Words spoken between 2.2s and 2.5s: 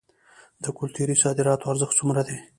دی؟